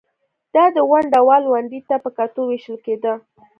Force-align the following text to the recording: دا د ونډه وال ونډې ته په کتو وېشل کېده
دا 0.55 0.63
د 0.75 0.77
ونډه 0.91 1.19
وال 1.27 1.43
ونډې 1.51 1.79
ته 1.89 1.95
په 2.03 2.09
کتو 2.17 2.41
وېشل 2.49 2.77
کېده 2.85 3.13